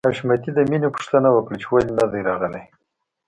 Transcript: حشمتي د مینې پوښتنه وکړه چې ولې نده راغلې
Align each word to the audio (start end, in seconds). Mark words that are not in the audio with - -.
حشمتي 0.09 0.51
د 0.53 0.59
مینې 0.69 0.89
پوښتنه 0.95 1.29
وکړه 1.31 1.55
چې 1.61 1.67
ولې 1.71 1.91
نده 1.97 2.19
راغلې 2.29 2.63